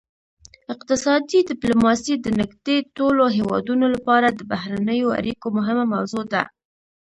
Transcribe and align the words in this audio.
اقتصادي 0.73 1.39
ډیپلوماسي 1.49 2.13
د 2.19 2.27
نږدې 2.39 2.77
ټولو 2.97 3.23
هیوادونو 3.37 3.85
لپاره 3.95 4.27
د 4.31 4.39
بهرنیو 4.51 5.15
اړیکو 5.19 5.47
مهمه 5.57 5.85
موضوع 5.93 6.23
ده 6.33 6.43